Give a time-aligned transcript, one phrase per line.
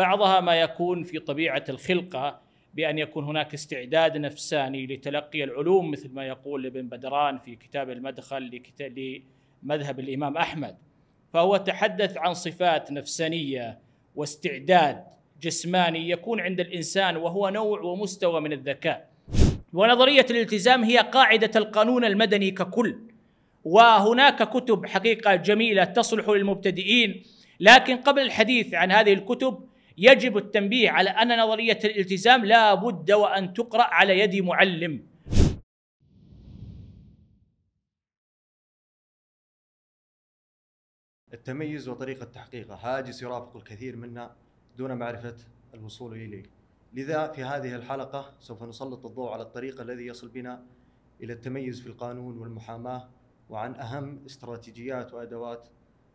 [0.00, 2.40] بعضها ما يكون في طبيعة الخلقة
[2.74, 8.62] بأن يكون هناك استعداد نفساني لتلقي العلوم مثل ما يقول ابن بدران في كتاب المدخل
[9.62, 10.76] لمذهب الإمام أحمد.
[11.32, 13.78] فهو تحدث عن صفات نفسانية
[14.14, 15.04] واستعداد
[15.42, 19.10] جسماني يكون عند الإنسان وهو نوع ومستوى من الذكاء.
[19.72, 22.98] ونظرية الالتزام هي قاعدة القانون المدني ككل.
[23.64, 27.22] وهناك كتب حقيقة جميلة تصلح للمبتدئين.
[27.60, 29.69] لكن قبل الحديث عن هذه الكتب
[30.02, 35.06] يجب التنبيه على أن نظرية الالتزام لا بد وأن تقرأ على يد معلم.
[41.32, 42.74] التميز وطريقة تحقيقه.
[42.74, 44.36] هاجس يرافق الكثير منا
[44.76, 45.36] دون معرفة
[45.74, 46.42] الوصول إليه.
[46.92, 50.66] لذا في هذه الحلقة سوف نسلط الضوء على الطريق الذي يصل بنا
[51.22, 53.08] إلى التميز في القانون والمحاماة
[53.50, 55.68] وعن أهم استراتيجيات وأدوات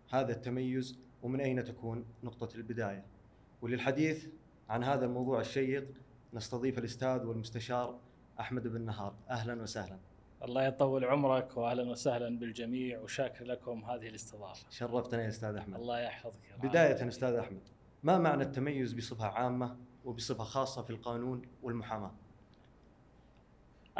[0.09, 3.14] هذا التميز ومن أين تكون نقطة البداية.
[3.61, 4.27] وللحديث
[4.69, 5.87] عن هذا الموضوع الشيق
[6.33, 7.99] نستضيف الأستاذ والمستشار
[8.39, 9.97] أحمد بن نهار أهلا وسهلا
[10.43, 14.65] الله يطول عمرك واهلا وسهلا بالجميع وشاكر لكم هذه الاستضافة.
[14.69, 15.79] شرفتنا يا أستاذ أحمد.
[15.79, 16.33] الله يحفظك.
[16.63, 17.61] بداية أستاذ أحمد،
[18.03, 22.11] ما معنى التميز بصفة عامة وبصفة خاصة في القانون والمحاماة؟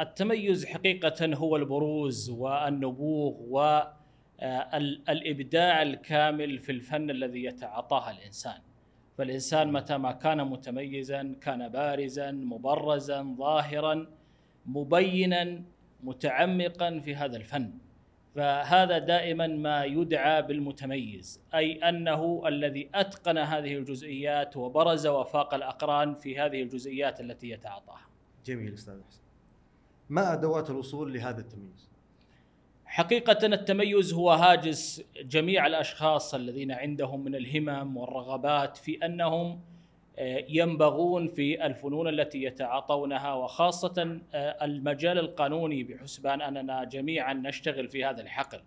[0.00, 3.34] التميز حقيقة هو البروز والنبوغ
[4.38, 8.60] والابداع الكامل في الفن الذي يتعاطاه الإنسان.
[9.18, 14.06] فالإنسان متى ما كان متميزا كان بارزا مبرزا ظاهرا
[14.66, 15.62] مبينا
[16.02, 17.72] متعمقا في هذا الفن
[18.34, 26.38] فهذا دائما ما يدعى بالمتميز أي أنه الذي أتقن هذه الجزئيات وبرز وفاق الأقران في
[26.38, 28.06] هذه الجزئيات التي يتعاطاها.
[28.44, 29.20] جميل أستاذ حسن.
[30.08, 31.88] ما أدوات الوصول لهذا التمييز؟
[32.96, 39.60] حقيقة التميز هو هاجس جميع الأشخاص الذين عندهم من الهمم والرغبات في أنهم
[40.48, 48.22] ينبغون في الفنون التي يتعاطونها وخاصة آه، المجال القانوني بحسبان أننا جميعا نشتغل في هذا
[48.22, 48.60] الحقل.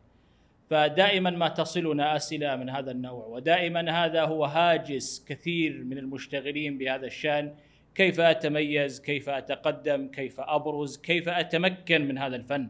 [0.70, 7.06] فدائما ما تصلنا أسئلة من هذا النوع ودائما هذا هو هاجس كثير من المشتغلين بهذا
[7.06, 7.56] الشأن.
[7.96, 12.70] كيف أتميز؟ كيف أتقدم؟ كيف أبرز؟ كيف أتمكن من هذا الفن؟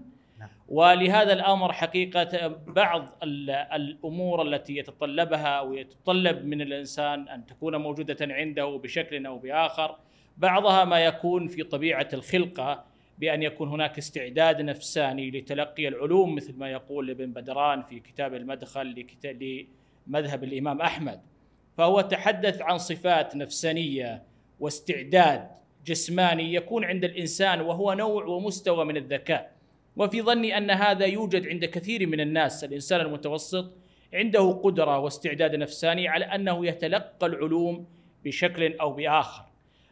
[0.67, 3.09] ولهذا الأمر حقيقة بعض
[3.73, 9.95] الأمور التي يتطلبها أو يتطلب من الإنسان أن تكون موجودة عنده بشكل أو بآخر
[10.37, 12.83] بعضها ما يكون في طبيعة الخلقة
[13.19, 19.05] بأن يكون هناك استعداد نفساني لتلقي العلوم مثل ما يقول ابن بدران في كتاب المدخل
[20.07, 21.21] لمذهب الإمام أحمد.
[21.77, 24.23] فهو تحدث عن صفات نفسانية
[24.59, 25.47] واستعداد
[25.85, 29.58] جسماني يكون عند الإنسان وهو نوع ومستوى من الذكاء.
[29.99, 32.63] وفي ظني أن هذا يوجد عند كثير من الناس.
[32.63, 33.71] الإنسان المتوسط
[34.13, 37.85] عنده قدرة واستعداد نفساني على أنه يتلقى العلوم
[38.25, 39.43] بشكل أو بآخر.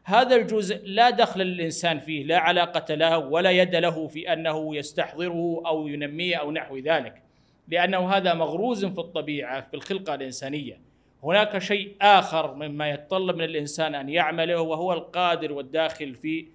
[0.04, 5.62] هذا الجزء لا دخل للإنسان فيه لا علاقة له ولا يد له في أنه يستحضره
[5.66, 7.22] أو ينميه أو نحو ذلك
[7.68, 10.82] لأنه هذا مغروز في الطبيعة في الخلقة الإنسانية.
[11.24, 16.46] هناك شيء آخر مما يتطلب من الإنسان أن يعمله وهو القادر والداخل في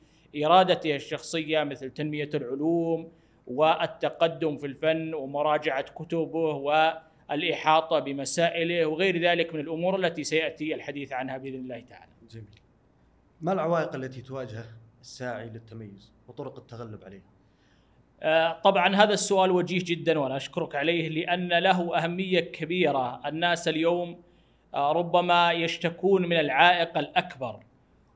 [0.44, 6.54] إرادته الشخصية مثل تنمية العلوم والتقدم في الفن ومراجعة كتبه
[7.28, 12.12] والإحاطة بمسائله وغير ذلك من الأمور التي سيأتي الحديث عنها بإذن الله تعالى.
[12.30, 12.44] جميل.
[13.40, 14.64] ما العوائق التي تواجه
[15.00, 17.32] الساعي للتميز وطرق التغلب عليها؟
[18.22, 24.22] آه، طبعا هذا السؤال وجيه جدا وأنا أشكرك عليه لأن له أهمية كبيرة، الناس اليوم
[24.74, 27.60] آه، ربما يشتكون من العائق الأكبر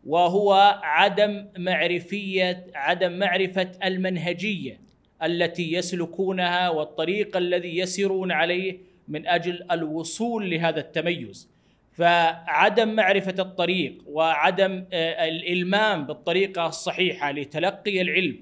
[0.06, 4.81] وهو عدم معرفية عدم معرفة المنهجية
[5.22, 8.78] التي يسلكونها والطريق الذي يسيرون عليه
[9.09, 11.49] من أجل الوصول لهذا التميز.
[11.93, 18.37] فعدم معرفة الطريق وعدم آه، الإلمام بالطريقة الصحيحة لتلقي العلم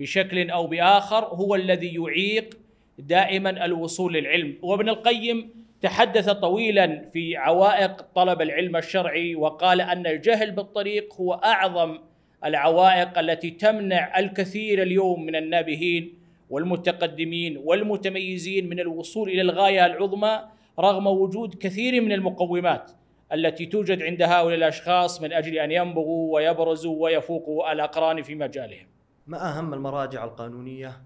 [0.00, 2.58] بشكل أو بآخر هو الذي يعيق
[2.98, 4.54] دائما الوصول للعلم.
[4.62, 5.50] وابن القيم
[5.82, 11.98] تحدث طويلا في عوائق طلب العلم الشرعي وقال أن الجهل بالطريق هو أعظم
[12.44, 16.19] العوائق التي تمنع الكثير اليوم من النابهين
[16.50, 20.40] والمتقدمين والمتميزين من الوصول إلى الغاية العظمى
[20.78, 22.92] رغم وجود كثير من المقومات
[23.32, 28.86] التي توجد عند هؤلاء الأشخاص من أجل أن ينبغوا ويبرزوا ويفوقوا الأقران في مجالهم.
[29.26, 31.02] ما أهم المراجع القانونية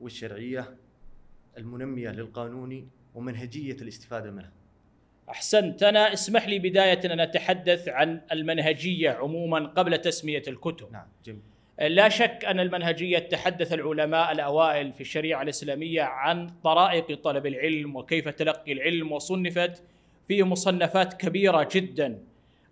[0.00, 0.76] والشرعية
[1.58, 4.50] المنمية للقانون ومنهجية الاستفادة منه؟
[5.28, 10.92] أحسنت أنا اسمح لي بداية أن أتحدث عن المنهجية عموما قبل تسمية الكتب.
[10.92, 11.51] نعم جميل.
[11.80, 18.28] لا شك أن المنهجية تحدث العلماء الأوائل في الشريعة الإسلامية عن طرائق طلب العلم وكيف
[18.28, 19.82] تلقي العلم وصنفت
[20.28, 22.18] في مصنفات كبيرة جدا.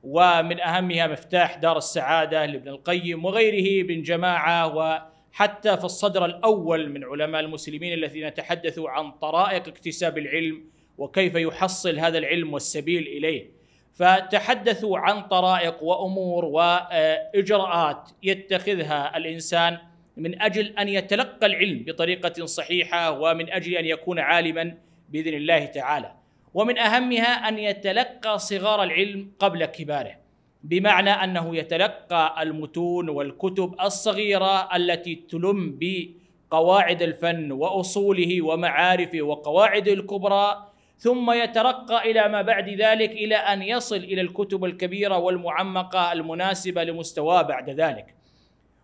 [0.02, 7.04] ومن أهمها مفتاح دار السعادة لابن القيم وغيره من جماعة وحتى في الصدر الأول من
[7.04, 10.64] علماء المسلمين الذين تحدثوا عن طرائق اكتساب العلم
[10.98, 13.59] وكيف يحصل هذا العلم والسبيل إليه.
[13.94, 19.78] فتحدثوا عن طرائق وأمور وإجراءات يتخذها الإنسان
[20.16, 24.74] من أجل أن يتلقى العلم بطريقة صحيحة ومن أجل أن يكون عالما
[25.08, 26.12] بإذن الله تعالى.
[26.54, 30.16] ومن أهمها أن يتلقى صغار العلم قبل كباره
[30.62, 40.69] بمعنى أنه يتلقى المتون والكتب الصغيرة التي تلم بقواعد الفن وأصوله ومعارفه وقواعده الكبرى
[41.00, 47.42] ثم يترقى إلى ما بعد ذلك إلى أن يصل إلى الكتب الكبيرة والمعمقة المناسبة لمستواه
[47.42, 48.14] بعد ذلك.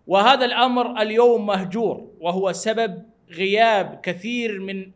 [0.07, 4.91] وهذا الأمر اليوم مهجور وهو سبب غياب كثير من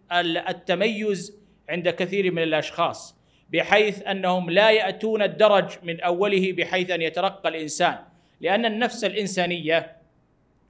[0.49, 1.39] التميز
[1.69, 3.17] عند كثير من الأشخاص
[3.53, 7.99] بحيث أنهم لا يأتون الدرج من أوله بحيث أن يترقى الإنسان
[8.41, 9.97] لأن النفس الإنسانية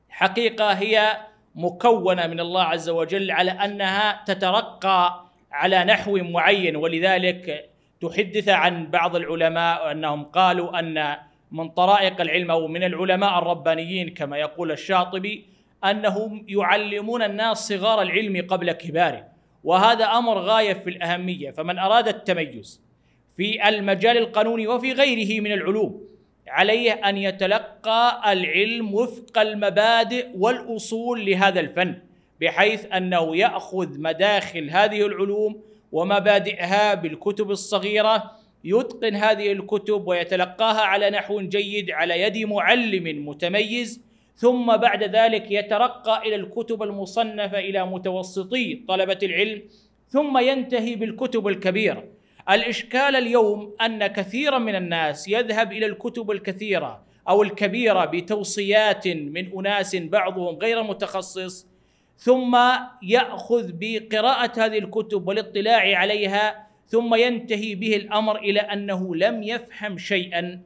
[0.09, 1.17] حقيقة هي
[1.55, 7.71] مكونة من الله عز وجل على أنها تترقى على نحو معين ولذلك
[8.01, 11.17] تحدث عن بعض العلماء أنهم قالوا أن
[11.53, 15.45] من طرائق العلم أو من العلماء الربانيين كما يقول الشاطبي
[15.85, 19.27] أنهم يعلمون الناس صغار العلم قبل كباره
[19.65, 21.51] وهذا أمر غاية في الأهمية.
[21.51, 22.81] فمن أراد التميز
[23.37, 26.05] في المجال القانوني وفي غيره من العلوم
[26.49, 32.10] عليه أن يتلقى العلم وفق المبادئ والأصول لهذا الفن.
[32.41, 35.61] بحيث أنه يأخذ مداخل هذه العلوم
[35.93, 38.31] ومبادئها بالكتب الصغيرة
[38.65, 44.01] يتقن هذه الكتب ويتلقاها على نحو جيد على يد معلم متميز
[44.37, 49.63] ثم بعد ذلك يترقى إلى الكتب المصنفة إلى متوسطي طلبة العلم
[50.09, 52.05] ثم ينتهي بالكتب الكبيرة.
[52.51, 59.97] الإشكال اليوم أن كثيرا من الناس يذهب إلى الكتب الكثيرة أو الكبيرة بتوصيات من أناس
[59.97, 61.70] بعضهم غير متخصص
[62.21, 62.59] ثم
[63.03, 70.61] يأخذ بقراءة هذه الكتب والاطلاع عليها ثم ينتهي به الأمر إلى أنه لم يفهم شيئا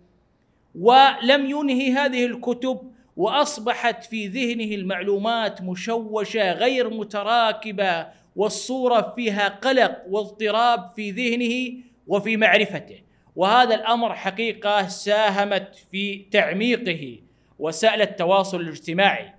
[0.75, 2.81] ولم ينهي هذه الكتب
[3.17, 12.99] وأصبحت في ذهنه المعلومات مشوشة غير متراكبة والصورة فيها قلق واضطراب في ذهنه وفي معرفته.
[13.37, 17.19] وهذا الأمر حقيقة ساهمت في تعميقه
[17.59, 19.34] وسائل التواصل الاجتماعي.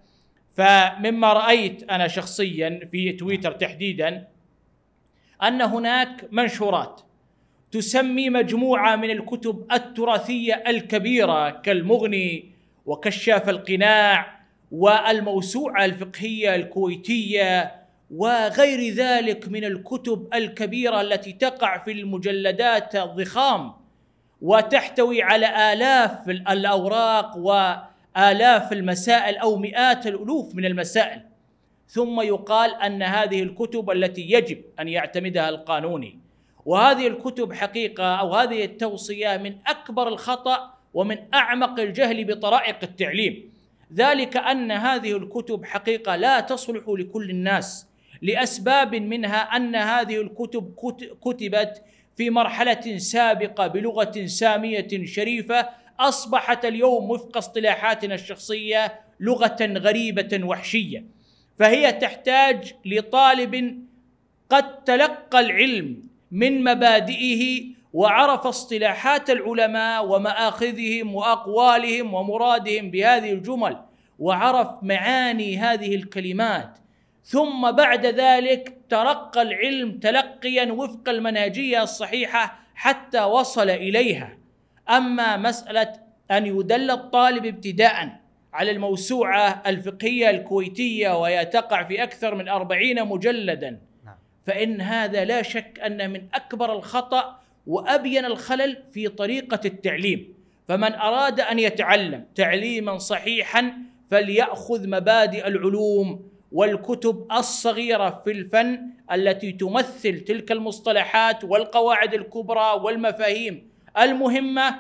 [0.56, 4.28] فمما رأيت أنا شخصيا في تويتر تحديدا
[5.44, 7.02] أن هناك منشورات
[7.72, 12.52] تسمي مجموعة من الكتب التراثية الكبيرة كالمغني
[12.86, 14.40] وكشاف القناع
[14.72, 17.75] والموسوعة الفقهية الكويتية
[18.12, 23.74] وغير ذلك من الكتب الكبيرة التي تقع في المجلدات الضخام
[24.42, 27.38] وتحتوي على آلاف الأوراق
[28.16, 31.22] والاف المسائل أو مئات الألوف من المسائل.
[31.88, 36.20] ثم يقال أن هذه الكتب التي يجب أن يعتمدها القانوني.
[36.66, 43.54] وهذه الكتب حقيقة أو هذه التوصية من أكبر الخطأ ومن أعمق الجهل بطرائق التعليم.
[43.94, 47.88] ذلك أن هذه الكتب حقيقة لا تصلح لكل الناس
[48.22, 50.74] لأسباب منها أن هذه الكتب
[51.22, 51.84] كتبت
[52.16, 55.70] في مرحلة سابقة بلغة سامية شريفة
[56.00, 61.06] أصبحت اليوم وفق اصطلاحاتنا الشخصية لغة غريبة وحشية.
[61.60, 63.84] فهي تحتاج لطالب
[64.50, 73.78] قد تلقى العلم من مبادئه وعرف اصطلاحات العلماء ومآخذهم وأقوالهم ومرادهم بهذه الجمل
[74.20, 76.78] وعرف معاني هذه الكلمات.
[77.24, 84.38] ثم بعد ذلك ترقى العلم تلقيا وفق المنهجيه الصحيحة حتى وصل إليها.
[84.89, 85.94] أما مسألة
[86.32, 88.20] أن يدل الطالب ابتداء
[88.54, 94.15] على الموسوعة الفقهية الكويتية وهي تقع في أكثر من أربعين مجلدا نعم.
[94.46, 100.34] فإن هذا لا شك أن من أكبر الخطأ وأبين الخلل في طريقة التعليم
[100.68, 103.74] فمن أراد أن يتعلم تعليما صحيحا
[104.12, 114.75] فليأخذ مبادئ العلوم والكتب الصغيرة في الفن التي تمثل تلك المصطلحات والقواعد الكبرى والمفاهيم المهمة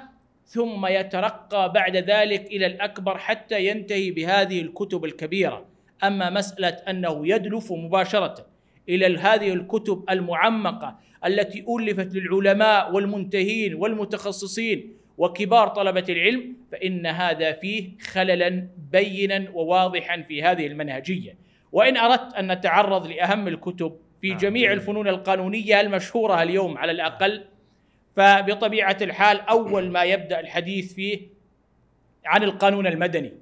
[0.45, 5.65] ثم يترقى بعد ذلك إلى الأكبر حتى ينتهي بهذه الكتب الكبيرة.
[6.03, 8.45] أما مسألة أنه يدلف مباشرة
[8.89, 17.89] إلى هذه الكتب المعمقة التي ألفت للعلماء والمنتهين والمتخصصين وكبار طلبة العلم فإن هذا فيه
[18.01, 21.37] خللا بينا وواضحا في هذه المنهجية.
[21.71, 27.43] وإن أردت أن نتعرض لأهم الكتب في نعم، جميع الفنون القانونية المشهورة اليوم على الأقل
[28.15, 31.21] فبطبيعة الحال أول ما يبدأ الحديث فيه
[32.25, 33.33] عن القانون المدني.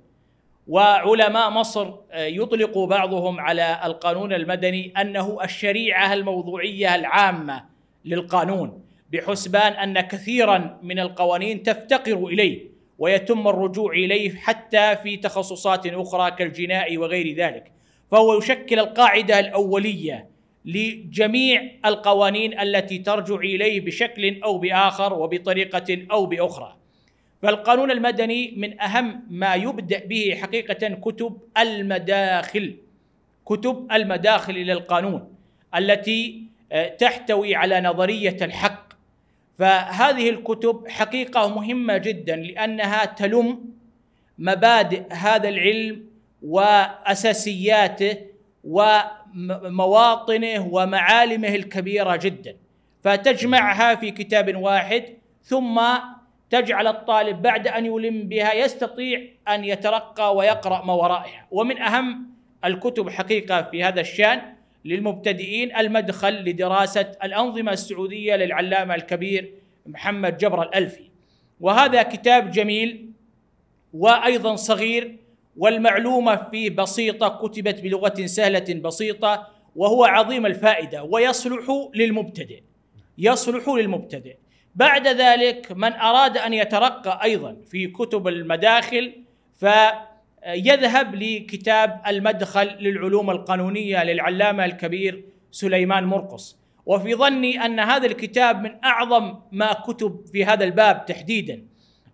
[0.68, 7.63] وعلماء مصر آه، يطلق بعضهم على القانون المدني أنه الشريعة الموضوعية العامة
[8.06, 16.32] للقانون بحسبان أن كثيرا من القوانين تفتقر إليه ويتم الرجوع إليه حتى في تخصصات أخرى
[16.32, 17.72] كالجناء وغير ذلك.
[18.12, 20.33] فهو يشكل القاعدة الأولية
[20.65, 26.75] لجميع القوانين التي ترجع إليه بشكل أو بآخر وبطريقة أو بأخرى.
[27.41, 32.75] فالقانون المدني من أهم ما يبدأ به حقيقة كتب المداخل
[33.46, 35.34] كتب المداخل إلى القانون
[35.75, 38.93] التي آه، تحتوي على نظرية الحق.
[39.60, 43.60] فهذه الكتب حقيقة مهمة جدا لأنها تلم
[44.39, 46.05] مبادئ هذا العلم
[46.41, 48.17] وأساسياته
[49.38, 52.56] ومواطنه ومعالمه الكبيرة جدا.
[53.04, 55.04] فتجمعها في كتاب واحد
[55.44, 55.82] ثم
[56.50, 61.48] تجعل الطالب بعد أن يلم بها يستطيع أن يترقى ويقرأ ما ورائها.
[61.52, 62.30] ومن أهم
[62.66, 64.42] الكتب حقيقة في هذا الشأن
[64.86, 69.54] للمبتدئين المدخل لدراسة الأنظمة السعودية للعلامة الكبير
[69.86, 71.10] محمد جبر الألفي.
[71.62, 73.10] وهذا كتاب جميل
[73.94, 75.18] وأيضا صغير
[75.57, 82.62] والمعلومة فيه بسيطة كتبت بلغة سهلة بسيطة وهو عظيم الفائدة ويصلح للمبتدئ.
[83.17, 84.36] يصلح للمبتدئ.
[84.75, 89.13] بعد ذلك من أراد أن يترقى أيضا في كتب المداخل
[89.60, 96.57] فيذهب لكتاب المدخل للعلوم القانونية للعلامة الكبير سليمان مرقص.
[96.86, 101.63] وفي ظني أن هذا الكتاب من أعظم ما كتب في هذا الباب تحديدا.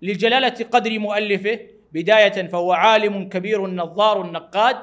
[0.01, 1.59] لجلالة قدر مؤلفه
[1.93, 4.75] بداية فهو عالم كبير نظار نقاد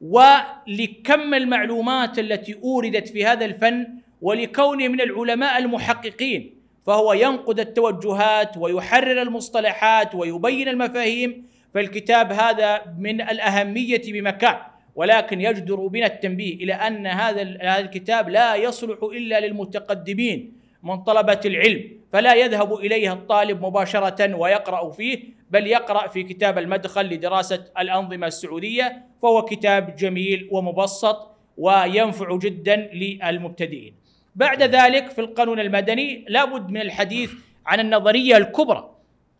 [0.00, 3.86] ولكم المعلومات التي أوردت في هذا الفن
[4.22, 6.54] ولكونه من العلماء المحققين.
[6.86, 14.56] فهو ينقد التوجهات ويحرر المصطلحات ويبين المفاهيم فالكتاب هذا من الأهمية بمكان.
[14.94, 17.42] ولكن يجدر بنا التنبيه إلى أن هذا
[17.78, 21.90] الكتاب لا يصلح إلا للمتقدمين من طلبة العلم.
[22.14, 29.04] فلا يذهب اليه الطالب مباشرة ويقرأ فيه بل يقرأ في كتاب المدخل لدراسة الأنظمة السعودية
[29.22, 33.94] فهو كتاب جميل ومبسط وينفع جدا للمبتدئين.
[34.34, 37.30] بعد ذلك في القانون المدني لابد من الحديث
[37.66, 38.90] عن النظرية الكبرى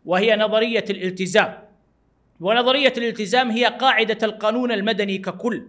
[0.05, 1.59] وهي نظرية الالتزام.
[2.41, 5.67] ونظرية الالتزام هي قاعدة القانون المدني ككل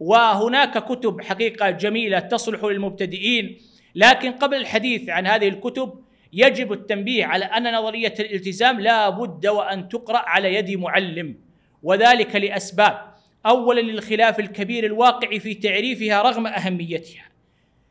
[0.00, 3.58] وهناك كتب حقيقة جميلة تصلح للمبتدئين.
[3.94, 9.88] لكن قبل الحديث عن هذه الكتب يجب التنبيه على أن نظرية الالتزام لا بد وأن
[9.88, 11.34] تقرأ على يد معلم
[11.82, 13.12] وذلك لأسباب.
[13.46, 17.22] اولا للخلاف الكبير الواقع في تعريفها رغم أهميتها.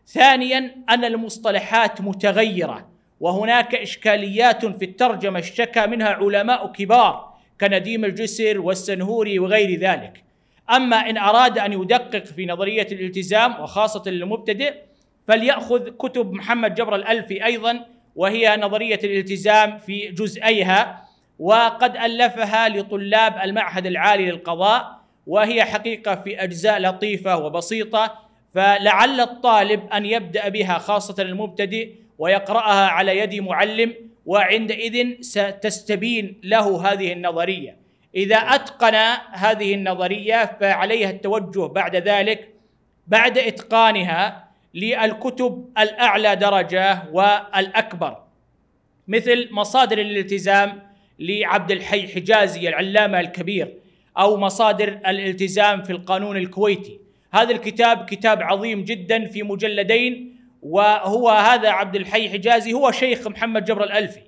[0.08, 9.40] ثانيا أن المصطلحات متغيرة وهناك إشكاليات في الترجمة اشتكى منها علماء كبار كنديم الجسر والسنهوري
[9.40, 10.24] وغير ذلك.
[10.70, 14.74] أما إن أراد أن يدقق في نظرية الالتزام وخاصة للمبتدئ
[15.28, 21.08] فليأخذ كتب محمد جبر الألفي أيضا وهي نظرية الالتزام في جزئيها
[21.40, 28.20] وقد ألفها لطلاب المعهد العالي للقضاء وهي حقيقة في أجزاء لطيفة وبسيطة
[28.54, 33.94] فلعل الطالب أن يبدأ بها خاصة المبتدئ ويقرأها على يد معلم
[34.26, 37.78] وعندئذ ستستبين له هذه النظرية.
[38.16, 38.96] إذا أتقن
[39.32, 42.50] هذه النظرية فعليها التوجه بعد ذلك
[43.08, 48.18] بعد إتقانها للكتب الأعلى درجة والأكبر
[49.08, 50.82] مثل مصادر الالتزام
[51.20, 53.74] لعبد الحي حجازي العلامة الكبير
[54.18, 57.00] أو مصادر الالتزام في القانون الكويتي.
[57.34, 63.66] هذا الكتاب كتاب عظيم جدا في مجلدين وهو هذا عبد الحي حجازي هو شيخ محمد
[63.66, 64.22] جبر الألفي.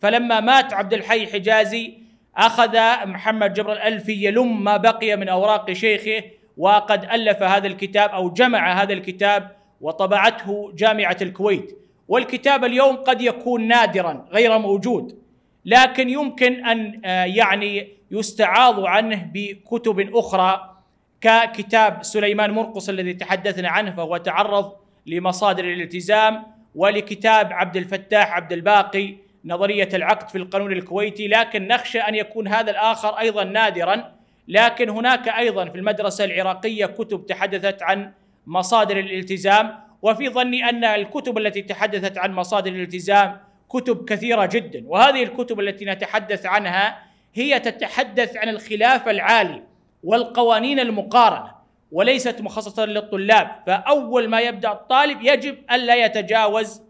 [0.00, 1.94] فلما مات عبد الحي حجازي
[2.36, 6.24] أخذ محمد جبر الألفي يلم ما بقي من أوراق شيخه
[6.56, 11.78] وقد ألف هذا الكتاب أو جمع هذا الكتاب وطبعته جامعة الكويت.
[12.08, 15.18] والكتاب اليوم قد يكون نادرا غير موجود.
[15.64, 20.76] لكن يمكن أن آه، يعني يستعاض عنه بكتب أخرى
[21.20, 24.72] ككتاب سليمان مرقص الذي تحدثنا عنه فهو تعرض
[25.06, 26.42] لمصادر الالتزام
[26.74, 29.14] ولكتاب عبد الفتاح عبد الباقي
[29.44, 31.28] نظرية العقد في القانون الكويتي.
[31.28, 34.14] لكن نخشى أن يكون هذا الآخر أيضا نادرا.
[34.48, 38.12] لكن هناك أيضا في المدرسة العراقية كتب تحدثت عن
[38.46, 45.22] مصادر الالتزام وفي ظني أن الكتب التي تحدثت عن مصادر الالتزام كتب كثيرة جدا وهذه
[45.22, 46.98] الكتب التي نتحدث عنها
[47.34, 49.62] هي تتحدث عن الخلاف العالي
[50.04, 51.54] والقوانين المقارنة
[51.92, 56.82] وليست مخصصة للطلاب فأول ما يبدأ الطالب يجب الا يتجاوز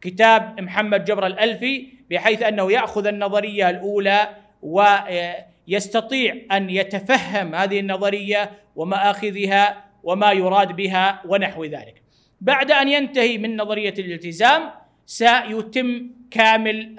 [0.00, 4.28] كتاب محمد جبر الألفي بحيث أنه يأخذ النظرية الأولى
[4.62, 12.02] ويستطيع أن يتفهم هذه النظرية ومآخذها وما يراد بها ونحو ذلك.
[12.40, 14.70] بعد أن ينتهي من نظرية الالتزام
[15.06, 16.96] سيتم كامل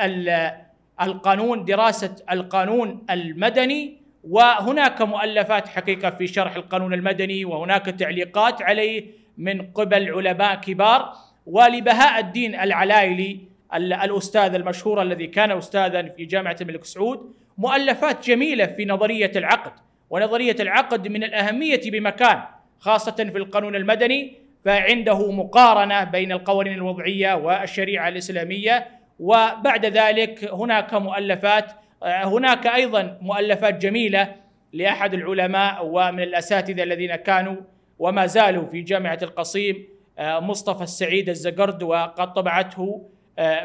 [1.02, 9.06] القانون دراسة القانون المدني وهناك مؤلفات حقيقة في شرح القانون المدني وهناك تعليقات عليه
[9.38, 11.14] من قبل علماء كبار.
[11.46, 13.40] ولبهاء الدين العلايلي
[13.76, 19.72] الأستاذ المشهور الذي كان استاذا في جامعة الملك سعود مؤلفات جميلة في نظرية العقد.
[20.10, 22.44] ونظرية العقد من الأهمية بمكان
[22.84, 24.34] خاصة في القانون المدني
[24.66, 28.88] فعنده مقارنة بين القوانين الوضعية والشريعة الإسلامية.
[29.20, 31.72] وبعد ذلك هناك مؤلفات
[32.04, 34.36] هناك أيضا مؤلفات جميلة
[34.74, 37.56] لأحد العلماء ومن الأساتذة الذين كانوا
[38.00, 39.88] وما زالوا في جامعة القصيم
[40.20, 43.10] مصطفى السعيد الزقرد وقد طبعته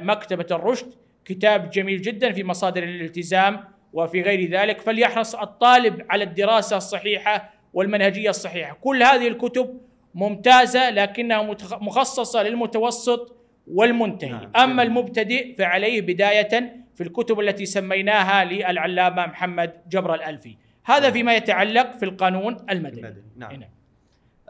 [0.00, 0.94] مكتبة الرشد.
[1.24, 4.80] كتاب جميل جدا في مصادر الالتزام وفي غير ذلك.
[4.80, 9.80] فليحرص الطالب على الدراسة الصحيحة والمنهجية الصحيحة كل هذه الكتب
[10.14, 11.42] ممتازة لكنها
[11.80, 14.52] مخصصة للمتوسط والمنتهي نعم.
[14.56, 21.12] أما المبتدئ فعليه بداية في الكتب التي سميناها للعلامة محمد جبر الألفي هذا نعم.
[21.12, 23.22] فيما يتعلق في القانون المدني, المدني.
[23.36, 23.52] نعم.
[23.52, 23.70] نعم.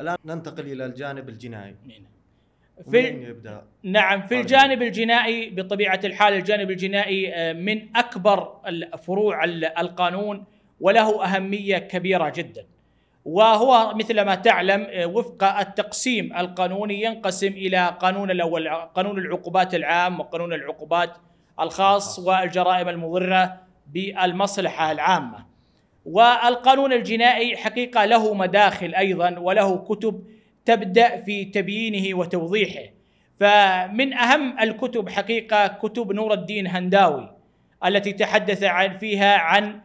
[0.01, 2.19] الآن ننتقل إلى الجانب الجنائي نعم.
[2.91, 8.61] في يبدأ؟ نعم في الجانب الجنائي بطبيعة الحال الجانب الجنائي آه، من أكبر
[9.03, 9.45] فروع
[9.79, 10.45] القانون
[10.81, 12.67] وله أهمية كبيرة جدا
[13.29, 20.21] وهو مثل ما تعلم آه، وفق التقسيم القانوني ينقسم إلى قانون الأول قانون العقوبات العام
[20.21, 21.11] وقانون العقوبات
[21.61, 23.57] الخاص والجرائم المضرة
[23.93, 25.47] بالمصلحة العامة.
[26.05, 30.25] والقانون الجنائي حقيقة له مداخل أيضا وله كتب
[30.65, 32.85] تبدأ في تبيينه وتوضيحه.
[33.41, 37.31] فمن أهم الكتب حقيقة كتب نور الدين هنداوي
[37.85, 39.81] التي تحدث عن فيها عن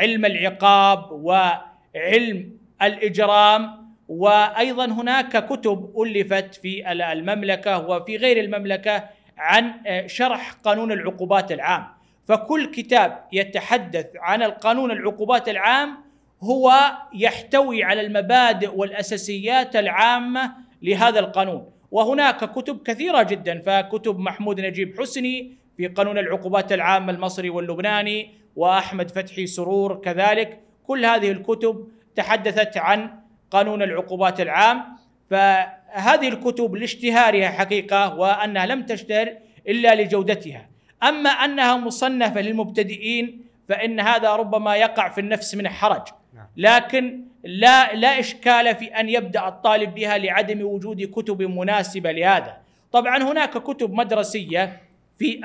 [0.00, 1.50] علم العقاب و
[1.96, 9.04] علم الإجرام وأيضا هناك كتب ألفت في المملكة وفي غير المملكة
[9.38, 11.86] عن آه، شرح قانون العقوبات العام.
[12.28, 15.98] فكل كتاب يتحدث عن القانون العقوبات العام
[16.42, 16.72] هو
[17.14, 21.70] يحتوي على المبادئ والأساسيات العامة لهذا القانون.
[21.90, 29.10] وهناك كتب كثيرة جدا فكتب محمود نجيب حسني في قانون العقوبات العامه المصري واللبناني وأحمد
[29.10, 30.60] فتحي سرور كذلك.
[30.90, 33.10] كل هذه الكتب تحدثت عن
[33.50, 34.84] قانون العقوبات العام
[35.30, 39.28] فهذه الكتب لاشتهارها حقيقة وأنها لم تشتهر
[39.68, 40.66] إلا لجودتها.
[41.02, 46.02] أما أنها مصنفة للمبتدئين فإن هذا ربما يقع في النفس من حرج.
[46.34, 46.46] نعم.
[46.56, 52.56] لكن لا لا إشكال في أن يبدأ الطالب بها لعدم وجود كتب مناسبة لهذا.
[52.92, 54.80] طبعا هناك كتب مدرسية
[55.18, 55.40] في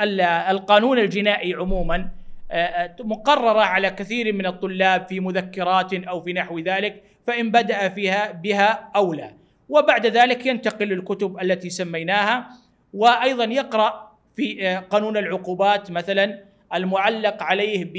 [0.49, 2.09] القانون الجنائي عموما
[2.51, 7.89] آه، آه، مقررة على كثير من الطلاب في مذكرات أو في نحو ذلك فإن بدأ
[7.89, 9.31] فيها بها أولى.
[9.69, 12.49] وبعد ذلك ينتقل للكتب التي سميناها
[12.93, 16.39] وأيضا يقرأ في آه، قانون العقوبات مثلا
[16.73, 17.93] المعلق عليه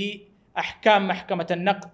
[0.56, 1.90] بأحكام محكمة النقد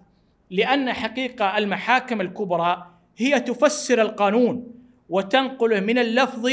[0.49, 2.87] لأن حقيقة المحاكم الكبرى
[3.17, 4.71] هي تفسر القانون
[5.09, 6.45] وتنقله من اللفظ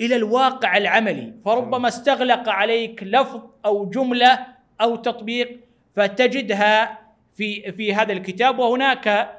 [0.00, 1.32] إلى الواقع العملي.
[1.44, 5.60] فربما استغلق عليك لفظ أو جملة أو تطبيق
[5.94, 6.98] فتجدها
[7.34, 8.58] في في هذا الكتاب.
[8.58, 9.30] وهناك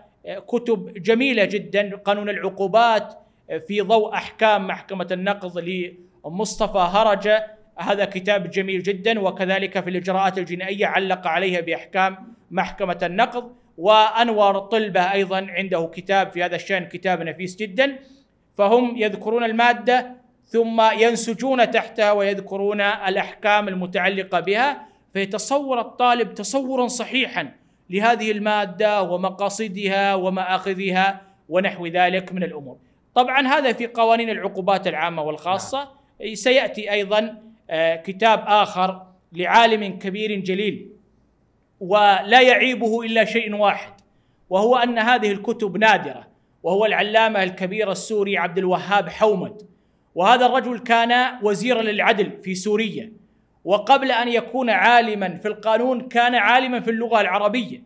[0.48, 3.13] كتب جميلة جدا قانون العقوبات
[3.67, 5.60] في ضوء أحكام محكمة النقض
[6.26, 7.48] لمصطفى هرجة.
[7.78, 13.52] هذا كتاب جميل جدا وكذلك في الإجراءات الجنائية علق عليها بأحكام محكمة النقض.
[13.78, 18.00] وأنور طلبة أيضا عنده كتاب في هذا الشأن كتاب نفيس جدا.
[18.58, 20.15] فهم يذكرون المادة
[20.46, 24.92] ثم ينسجون تحتها ويذكرون الأحكام المتعلقة بها.
[25.13, 27.52] فيتصور الطالب تصورا صحيحا
[27.89, 32.78] لهذه المادة ومقاصدها ومآخذها ونحو ذلك من الأمور.
[33.15, 35.89] طبعا هذا في قوانين العقوبات العامة والخاصة
[36.21, 36.36] نعم.
[36.36, 39.02] سيأتي أيضا آه، كتاب آخر
[39.34, 40.89] لعالم كبير جليل
[41.80, 43.93] ولا يعيبه إلا شيء واحد
[44.49, 46.28] وهو أن هذه الكتب نادرة
[46.63, 49.62] وهو العلامة الكبير السوري عبد الوهاب حومد
[50.15, 53.13] وهذا الرجل كان وزيرا للعدل في سوريا
[53.65, 57.84] وقبل أن يكون عالما في القانون كان عالما في اللغة العربية.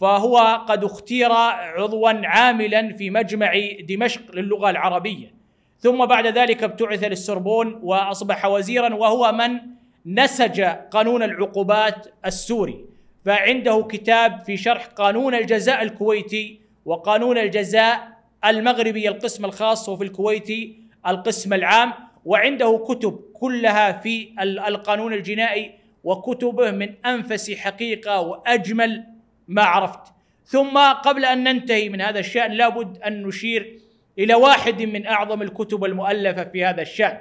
[0.00, 3.52] فهو قد اختير عضوا عاملا في مجمع
[3.88, 5.34] دمشق للغة العربية.
[5.78, 9.60] ثم بعد ذلك ابتعث للسربون وأصبح وزيرا وهو من
[10.06, 12.84] نسج قانون العقوبات السوري.
[13.24, 18.08] فعنده كتاب في شرح قانون الجزاء الكويتي وقانون الجزاء
[18.44, 21.92] المغربي القسم الخاص وفي الكويتي القسم العام.
[22.24, 25.70] وعنده كتب كلها في القانون الجنائي
[26.04, 29.04] وكتبه من أنفس حقيقة وأجمل
[29.48, 30.12] ما عرفت.
[30.44, 33.78] ثم قبل أن ننتهي من هذا الشأن لابد أن نشير
[34.18, 37.18] إلى واحد من أعظم الكتب المؤلفة في هذا الشأن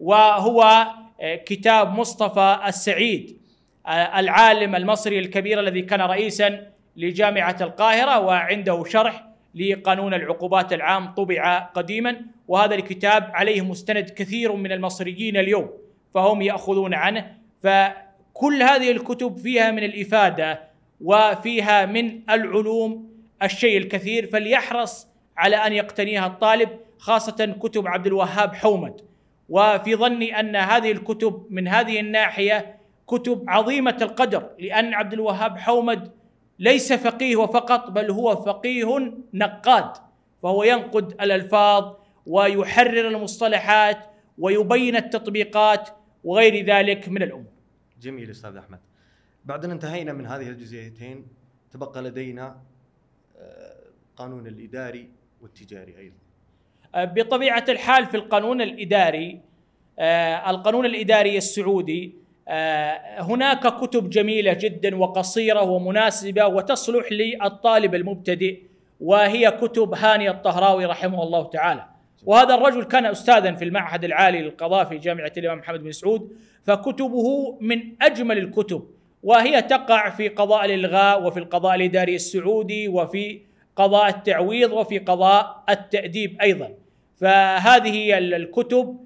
[0.00, 0.86] وهو
[1.20, 3.36] كتاب مصطفى السعيد
[4.16, 9.25] العالم المصري الكبير الذي كان رئيسا لجامعة القاهرة وعنده شرح
[9.56, 15.70] لقانون العقوبات العام طبع قديما وهذا الكتاب عليه مستند كثير من المصريين اليوم
[16.14, 17.32] فهم يأخذون عنه.
[17.62, 20.60] فكل هذه الكتب فيها من الإفادة
[21.00, 23.08] وفيها من العلوم
[23.42, 29.00] الشيء الكثير فليحرص على أن يقتنيها الطالب خاصة كتب عبد الوهاب حومد.
[29.48, 36.12] وفي ظني أن هذه الكتب من هذه الناحية كتب عظيمة القدر لأن عبد الوهاب حومد
[36.58, 39.92] ليس فقيه وفقط بل هو فقيه نقاد
[40.42, 41.94] فهو ينقد الألفاظ
[42.26, 43.98] ويحرر المصطلحات
[44.38, 45.88] ويبين التطبيقات
[46.24, 47.52] وغير ذلك من الأمور.
[48.00, 48.78] جميل أستاذ أحمد.
[49.44, 51.26] بعد ان انتهينا من هذه الجزئيتين
[51.70, 52.56] تبقى لدينا
[54.10, 56.16] القانون آه، الإداري والتجاري أيضا.
[56.94, 59.40] آه، بطبيعة الحال في القانون الإداري
[59.98, 62.14] آه، القانون الإداري السعودي
[63.18, 68.58] هناك كتب جميلة جدا وقصيرة ومناسبة وتصلح للطالب المبتدئ
[69.00, 71.84] وهي كتب هاني الطهراوي رحمه الله تعالى.
[72.24, 76.32] وهذا الرجل كان استاذا في المعهد العالي للقضاء في جامعة الإمام محمد بن سعود
[76.64, 78.86] فكتبه من أجمل الكتب
[79.22, 83.40] وهي تقع في قضاء الإلغاء وفي القضاء الإداري السعودي وفي
[83.76, 86.70] قضاء التعويض وفي قضاء التأديب أيضا
[87.20, 88.96] فهذه الكتب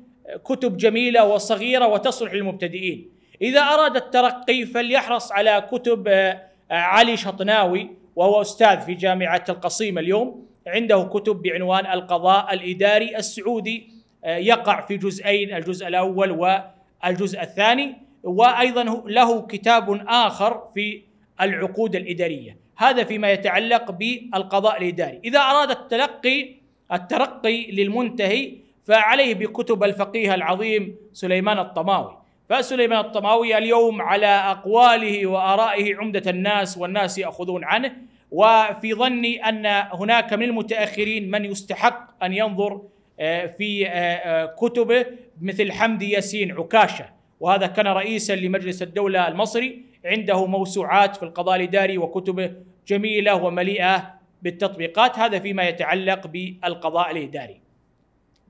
[0.44, 3.08] كتب جميلة وصغيرة وتصلح للمبتدئين
[3.42, 10.46] إذا أراد الترقي فليحرص على كتب آه، علي شطناوي وهو أستاذ في جامعة القصيم اليوم.
[10.66, 13.88] عنده كتب بعنوان القضاء الإداري السعودي
[14.24, 17.94] آه، يقع في جزئين الجزء الأول والجزء الثاني.
[18.22, 21.02] وأيضا له كتاب آخر في
[21.40, 22.56] العقود الإدارية.
[22.76, 25.20] هذا فيما يتعلق بالقضاء الإداري.
[25.24, 26.54] إذا أراد التلقي
[26.92, 28.52] الترقي للمنتهي
[28.84, 32.19] فعليه بكتب الفقيه العظيم سليمان الطماوي.
[32.50, 37.96] فسليمان الطماوي اليوم على أقواله وآرائه عمدة الناس والناس يأخذون عنه
[38.30, 42.82] وفي ظني أن هناك من المتأخرين من يستحق أن ينظر
[43.20, 45.06] آه، في آه، آه، كتبه
[45.40, 47.10] مثل حمدي ياسين عكاشة
[47.40, 52.54] وهذا كان رئيسا لمجلس الدولة المصري عنده موسوعات في القضاء الإداري وكتبه
[52.86, 57.60] جميلة ومليئة بالتطبيقات هذا فيما يتعلق بالقضاء الإداري.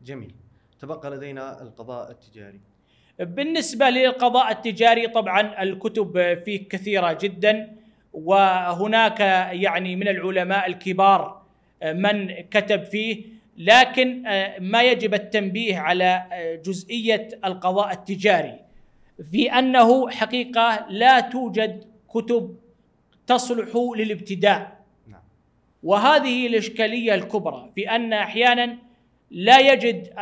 [0.04, 0.34] جميل.
[0.80, 2.69] تبقى لدينا القضاء التجاري.
[3.20, 7.76] بالنسبة للقضاء التجاري طبعا الكتب فيه كثيرة جدا
[8.12, 9.20] وهناك
[9.52, 11.42] يعني من العلماء الكبار
[11.84, 13.22] من كتب فيه
[13.56, 14.22] لكن
[14.60, 16.24] ما يجب التنبيه على
[16.64, 18.58] جزئية القضاء التجاري
[19.30, 22.56] في أنه حقيقة لا توجد كتب
[23.26, 25.20] تصلح للابتداء نعم.
[25.82, 28.76] وهذه الإشكالية الكبرى في أن أحيانا
[29.30, 30.12] لا يجد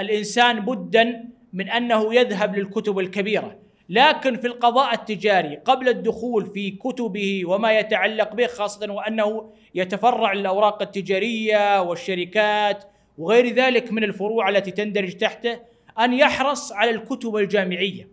[0.00, 3.58] الإنسان بدا من أنه يذهب للكتب الكبيرة.
[3.88, 10.82] لكن في القضاء التجاري قبل الدخول في كتبه وما يتعلق به خاصة وأنه يتفرع الأوراق
[10.82, 12.84] التجارية والشركات
[13.18, 15.60] وغير ذلك من الفروع التي تندرج تحته
[16.00, 18.08] أن يحرص على الكتب الجامعية.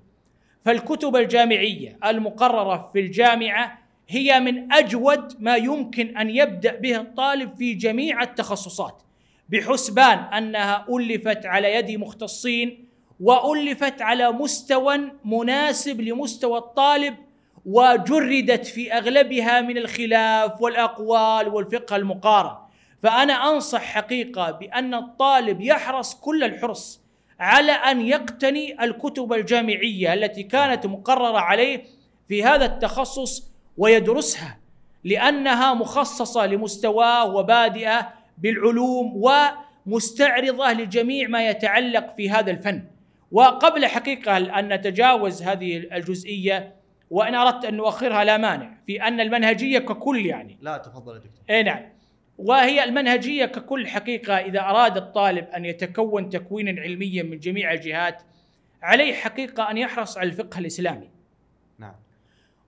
[0.66, 7.74] فالكتب الجامعية المقررة في الجامعة هي من أجود ما يمكن أن يبدأ به الطالب في
[7.74, 9.04] جميع التخصصات
[9.50, 12.89] بحسبان أنها ألفت على يد مختصين
[13.20, 17.16] وألفت على مستوى مناسب لمستوى الطالب
[17.66, 22.58] وجردت في أغلبها من الخلاف والأقوال والفقه المقارن.
[23.04, 27.02] فأنا أنصح حقيقة بأن الطالب يحرص كل الحرص
[27.40, 31.84] على أن يقتني الكتب الجامعية التي كانت مقررة عليه
[32.28, 34.60] في هذا التخصص ويدرسها
[35.04, 39.22] لأنها مخصصة لمستواه وبادئه بالعلوم
[39.86, 42.84] ومستعرضة لجميع ما يتعلق في هذا الفن.
[43.32, 46.76] وقبل حقيقة أن نتجاوز هذه الجزئية
[47.10, 50.58] وإن أردت أن نؤخرها لا مانع في أن المنهجية ككل يعني.
[50.62, 51.44] لا تفضل يا دكتور.
[51.50, 51.84] أي نعم.
[52.38, 58.22] وهي المنهجية ككل حقيقة إذا أراد الطالب أن يتكون تكوينا علميا من جميع الجهات
[58.82, 61.10] عليه حقيقة أن يحرص على الفقه الإسلامي.
[61.80, 61.96] نعم.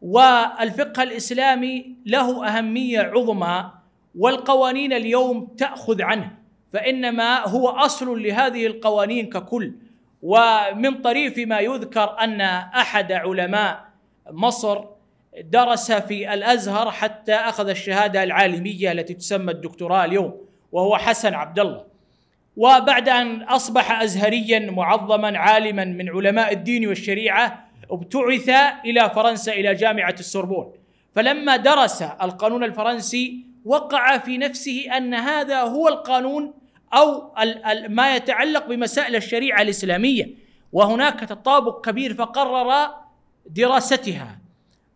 [0.01, 3.71] والفقه الإسلامي له أهمية عظمى
[4.15, 6.37] والقوانين اليوم تأخذ عنه
[6.73, 9.73] فإنما هو أصل لهذه القوانين ككل.
[10.21, 13.85] ومن طريف ما يذكر أن أحد علماء
[14.31, 14.83] مصر
[15.43, 20.37] درس في الأزهر حتى أخذ الشهادة العالمية التي تسمى الدكتوراه اليوم
[20.71, 21.83] وهو حسن عبد الله
[22.57, 28.49] وبعد أن أصبح ازهريا معظما عالما من علماء الدين والشريعة ابتعث
[28.85, 30.73] إلى فرنسا إلى جامعة السوربون.
[31.15, 36.53] فلما درس القانون الفرنسي وقع في نفسه أن هذا هو القانون
[36.93, 37.31] أو
[37.87, 40.29] ما يتعلق بمسائل الشريعة الإسلامية.
[40.73, 42.91] وهناك تطابق كبير فقرر
[43.49, 44.37] دراستها.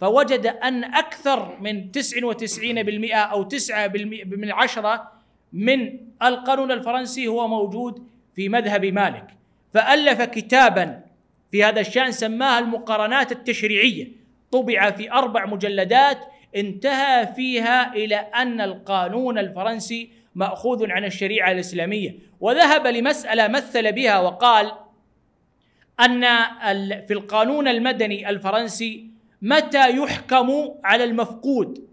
[0.01, 3.88] فوجد أن أكثر من 99% أو 9
[4.25, 5.12] من عشرة
[5.53, 9.27] من القانون الفرنسي هو موجود في مذهب مالك.
[9.73, 11.01] فألف كتابا
[11.51, 14.08] في هذا الشأن سماها المقارنات التشريعية.
[14.51, 16.19] طبع في أربع مجلدات
[16.55, 22.15] انتهى فيها إلى أن القانون الفرنسي مأخوذ عن الشريعة الإسلامية.
[22.39, 24.71] وذهب لمسألة مثل بها وقال
[25.99, 26.21] أن
[27.07, 29.09] في القانون المدني الفرنسي
[29.41, 31.87] متى يحكم على المفقود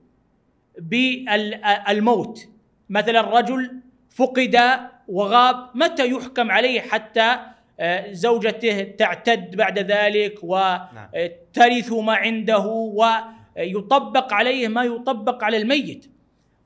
[0.79, 2.49] بالموت
[2.91, 4.61] مثلا رجل فقد
[5.09, 7.37] وغاب متى يحكم عليه حتى
[7.81, 12.67] آه، زوجته تعتد بعد ذلك وترث ما عنده
[13.57, 16.07] ويطبق عليه ما يطبق على الميت.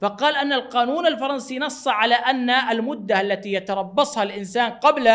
[0.01, 5.11] فقال أن القانون الفرنسي نص على أن المدة التي يتربصها الإنسان قبل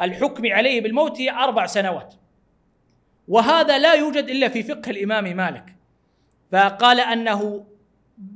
[0.00, 2.14] الحكم عليه بالموت هي أربع سنوات.
[3.28, 5.76] وهذا لا يوجد إلا في فقه الإمام مالك.
[6.52, 7.64] فقال أنه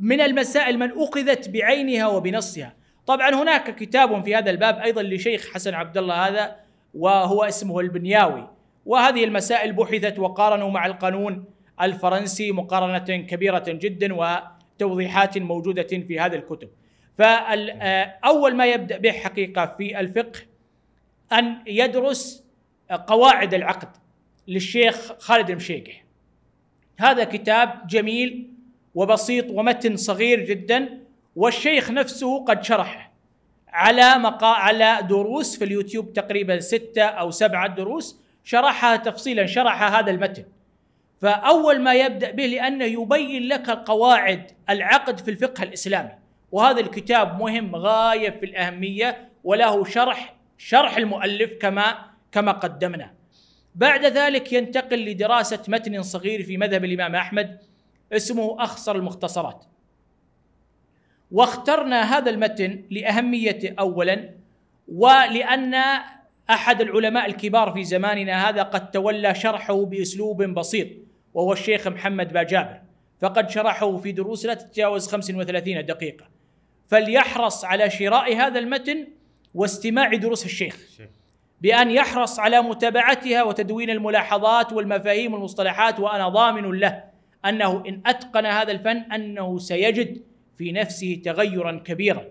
[0.00, 2.74] من المسائل من أخذت بعينها وبنصها.
[3.06, 6.56] طبعا هناك كتاب في هذا الباب أيضا لشيخ حسن عبد الله هذا
[6.94, 8.48] وهو اسمه البنياوي.
[8.86, 11.44] وهذه المسائل بحثت وقارنوا مع القانون.
[11.82, 16.68] الفرنسي مقارنة كبيرة جدا وتوضيحات موجودة في هذه الكتب.
[17.18, 20.40] فاول ما يبدأ به حقيقة في الفقه
[21.32, 22.44] أن يدرس
[23.06, 23.88] قواعد العقد
[24.48, 26.04] للشيخ خالد المشيقح
[26.98, 28.50] هذا كتاب جميل
[28.94, 31.00] وبسيط ومتن صغير جدا
[31.36, 33.12] والشيخ نفسه قد شرحه
[33.68, 40.10] على مقا على دروس في اليوتيوب تقريبا ستة أو سبعة دروس شرحها تفصيلا شرح هذا
[40.10, 40.44] المتن.
[41.20, 46.10] فأول ما يبدأ به لأنه يبين لك قواعد العقد في الفقه الإسلامي.
[46.52, 51.98] وهذا الكتاب مهم غاية في الأهمية وله شرح شرح المؤلف كما
[52.32, 53.14] كما قدمنا.
[53.74, 57.58] بعد ذلك ينتقل لدراسة متن صغير في مذهب الإمام أحمد
[58.12, 59.64] اسمه أخصر المختصرات.
[61.30, 64.30] واخترنا هذا المتن لأهميته أولا
[64.88, 65.74] ولأن
[66.50, 71.09] أحد العلماء الكبار في زماننا هذا قد تولى شرحه بأسلوب بسيط.
[71.34, 72.80] وهو الشيخ محمد باجابر
[73.20, 76.28] فقد شرحه في دروس لا تتجاوز 35 دقيقة.
[76.88, 79.06] فليحرص على شراء هذا المتن
[79.54, 80.76] واستماع دروس الشيخ.
[81.60, 87.04] بأن يحرص على متابعتها وتدوين الملاحظات والمفاهيم والمصطلحات وأنا ضامن له
[87.44, 90.22] أنه إن أتقن هذا الفن أنه سيجد
[90.58, 92.24] في نفسه تغيرا كبيرا.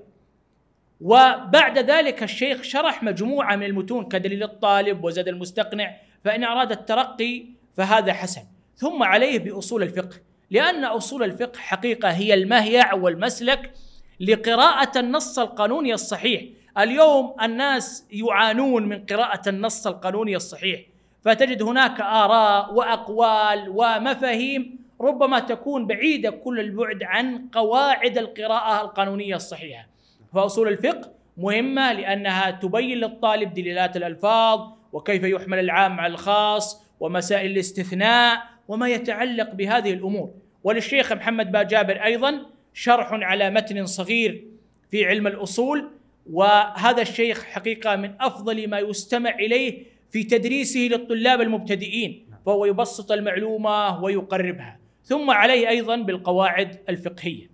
[1.02, 7.46] وبعد ذلك الشيخ شرح مجموعة من المتون كدليل الطالب وزاد المستقنع فإن أراد الترقي
[7.78, 8.42] فهذا حسن.
[8.80, 10.18] ثم عليه بأصول الفقه.
[10.52, 13.74] لأن أصول الفقه حقيقة هي المهيع والمسلك
[14.20, 16.44] لقراءة النص القانوني الصحيح.
[16.78, 20.82] اليوم الناس يعانون من قراءة النص القانوني الصحيح.
[21.22, 29.88] فتجد هناك آراء وأقوال ومفاهيم ربما تكون بعيدة كل البعد عن قواعد القراءة القانونية الصحيحة.
[30.34, 38.59] فأصول الفقه مهمة لأنها تبين للطالب دلالات الألفاظ وكيف يحمل العام على الخاص ومسائل الاستثناء
[38.70, 40.34] وما يتعلق بهذه الأمور.
[40.64, 44.44] وللشيخ محمد باجابر أيضا شرح على متن صغير
[44.92, 45.90] في علم الأصول
[46.32, 54.04] وهذا الشيخ حقيقة من أفضل ما يستمع إليه في تدريسه للطلاب المبتدئين فهو يبسط المعلومة
[54.04, 54.80] ويقربها.
[55.04, 57.50] ثم عليه أيضا بالقواعد الفقهية.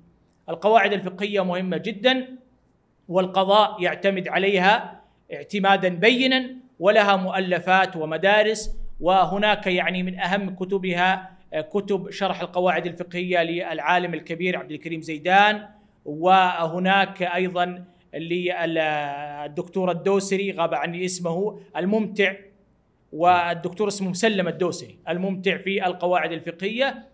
[0.49, 2.28] القواعد الفقهية مهمة جدا
[3.08, 5.01] والقضاء يعتمد عليها
[5.34, 14.13] اعتمادا بينا ولها مؤلفات ومدارس وهناك يعني من أهم كتبها كتب شرح القواعد الفقهية للعالم
[14.13, 15.67] الكبير عبد الكريم زيدان
[16.05, 18.65] وهناك أيضا اللي
[19.45, 22.34] الدكتور الدوسري غاب عني اسمه الممتع
[23.13, 27.05] والدكتور اسمه مسلم الدوسري الممتع في القواعد الفقهية.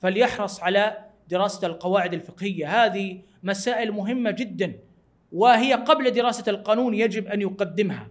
[0.00, 0.98] فليحرص على
[1.28, 2.84] دراسة القواعد الفقهية.
[2.84, 4.72] هذه مسائل مهمة جدا
[5.32, 8.08] وهي قبل دراسة القانون يجب أن يقدمها.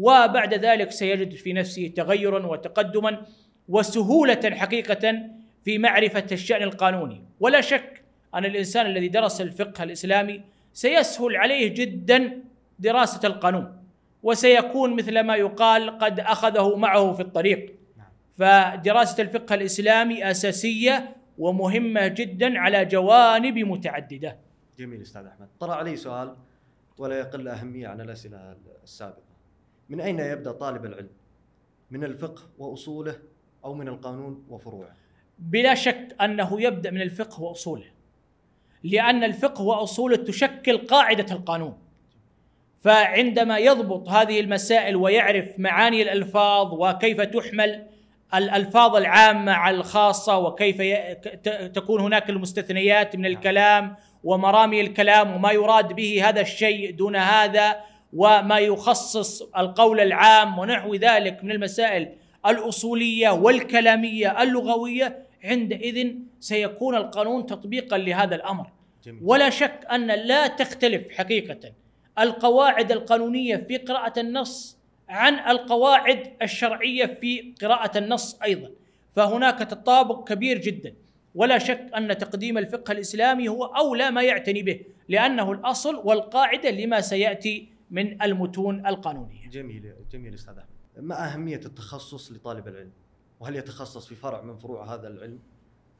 [0.00, 3.26] وبعد ذلك سيجد في نفسه تغيرا وتقدما
[3.68, 5.30] وسهولة حقيقة
[5.64, 7.24] في معرفة الشأن القانوني.
[7.40, 8.02] ولا شك
[8.34, 10.40] أن الإنسان الذي درس الفقه الإسلامي
[10.72, 12.42] سيسهل عليه جدا
[12.78, 13.76] دراسة القانون
[14.22, 17.74] وسيكون مثل ما يقال قد أخذه معه في الطريق.
[18.38, 24.36] فدراسة الفقه الإسلامي أساسية ومهمة جدا على جوانب متعددة.
[24.78, 25.48] جميل أستاذ أحمد.
[25.60, 26.36] طرا علي سؤال
[26.98, 29.29] ولا يقل أهمية عن الأسئلة السابقة.
[29.90, 31.10] من أين يبدأ طالب العلم؟
[31.90, 33.16] من الفقه وأصوله
[33.64, 34.96] أو من القانون وفروعه؟
[35.38, 37.86] بلا شك أنه يبدأ من الفقه وأصوله
[38.84, 41.78] لأن الفقه وأصوله تشكل قاعدة القانون
[42.80, 47.86] فعندما يضبط هذه المسائل ويعرف معاني الألفاظ وكيف تحمل
[48.34, 50.82] الألفاظ العامة على الخاصة وكيف
[51.74, 58.58] تكون هناك المستثنيات من الكلام ومرامي الكلام وما يراد به هذا الشيء دون هذا وما
[58.58, 62.08] يخصص القول العام ونحو ذلك من المسائل
[62.46, 68.66] الأصولية والكلامية اللغوية عندئذ سيكون القانون تطبيقا لهذا الأمر.
[69.04, 69.20] جميل.
[69.22, 71.72] ولا شك أن لا تختلف حقيقة
[72.18, 78.70] القواعد القانونية في قراءة النص عن القواعد الشرعية في قراءة النص أيضا.
[79.16, 80.94] فهناك تطابق كبير جدا.
[81.34, 87.00] ولا شك أن تقديم الفقه الإسلامي هو أولى ما يعتني به لأنه الأصل والقاعدة لما
[87.00, 89.48] سيأتي من المتون القانونية.
[89.48, 91.04] جميل جميل أستاذ أحمد.
[91.04, 92.92] ما أهمية التخصص لطالب العلم؟
[93.40, 95.38] وهل يتخصص في فرع من فروع هذا العلم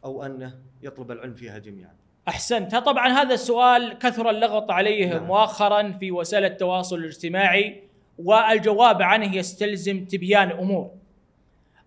[0.05, 1.95] أو أنه يطلب العلم فيها جميعا؟
[2.29, 5.25] أحسنت طبعا هذا السؤال كثر اللغط عليه نعم.
[5.25, 7.83] مؤخرا في وسائل التواصل الاجتماعي
[8.19, 10.91] والجواب عنه يستلزم تبيان أمور.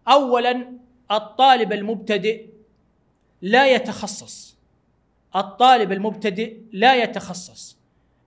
[0.07, 0.71] اولا
[1.11, 2.45] الطالب المبتدئ
[3.41, 4.57] لا يتخصص
[5.35, 7.77] الطالب المبتدئ لا يتخصص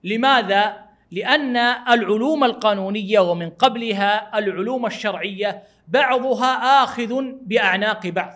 [0.03, 1.57] لماذا لأن
[1.89, 8.33] العلوم القانونية ومن قبلها العلوم الشرعية بعضها آخذ بأعناق بعض.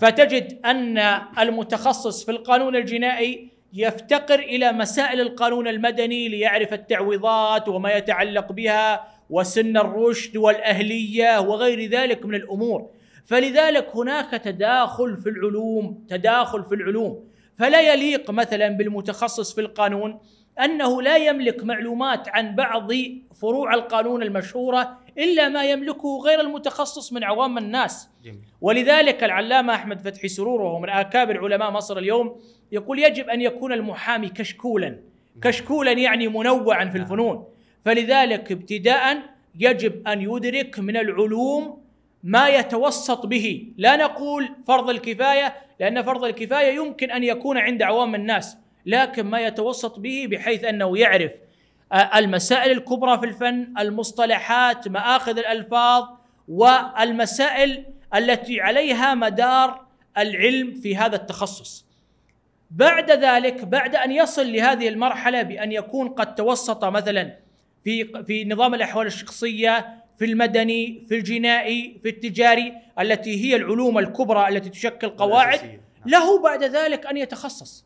[0.00, 0.98] فتجد أن
[1.38, 9.76] المتخصص في القانون الجنائي يفتقر إلى مسائل القانون المدني ليعرف التعويضات وما يتعلق بها وسن
[9.76, 12.90] الرشد والأهلية وغير ذلك من الأمور.
[13.26, 17.24] فلذلك هناك تداخل في العلوم تداخل في العلوم.
[17.58, 20.20] فلا يليق مثلا بالمتخصص في القانون
[20.60, 22.92] أنه لا يملك معلومات عن بعض
[23.40, 28.40] فروع القانون المشهورة إلا ما يملكه غير المتخصص من عوام الناس جميل.
[28.60, 32.40] ولذلك العلامة أحمد فتحي سرور وهو من اكابر علماء مصر اليوم
[32.72, 35.00] يقول يجب أن يكون المحامي كشكولا نعم.
[35.42, 37.02] كشكولا يعني منوعا في نعم.
[37.02, 37.44] الفنون
[37.84, 39.22] فلذلك ابتداء
[39.58, 41.82] يجب أن يدرك من العلوم
[42.22, 48.14] ما يتوسط به لا نقول فرض الكفاية لأن فرض الكفاية يمكن أن يكون عند عوام
[48.14, 51.32] الناس لكن ما يتوسط به بحيث أنه يعرف
[51.92, 56.08] المسائل الكبرى في الفن المصطلحات مآخذ الألفاظ
[56.48, 59.86] والمسائل التي عليها مدار
[60.18, 61.86] العلم في هذا التخصص.
[62.70, 67.36] بعد ذلك بعد أن يصل لهذه المرحلة بأن يكون قد توسط مثلا
[67.84, 74.48] في في نظام الأحوال الشخصية في المدني في الجنائي في التجاري التي هي العلوم الكبرى
[74.48, 75.78] التي تشكل قواعد نعم.
[76.06, 77.84] له بعد ذلك أن يتخصص.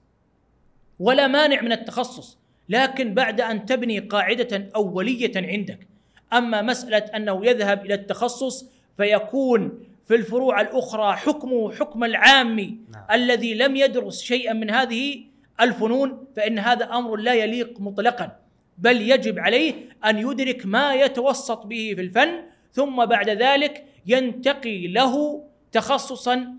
[1.01, 5.87] ولا مانع من التخصص لكن بعد أن تبني قاعدة أولية عندك
[6.33, 13.05] أما مسألة أنه يذهب إلى التخصص فيكون في الفروع الأخرى حكمه حكم العامي نعم.
[13.13, 15.25] الذي لم يدرس شيئا من هذه
[15.61, 18.37] الفنون فإن هذا أمر لا يليق مطلقا
[18.79, 22.29] بل يجب عليه أن يدرك ما يتوسط به في الفن
[22.73, 26.55] ثم بعد ذلك ينتقي له تخصصا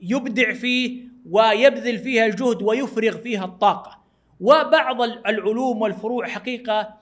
[0.00, 4.04] يبدع فيه ويبذل فيها الجهد ويفرغ فيها الطاقة.
[4.40, 6.94] وبعض العلوم والفروع حقيقة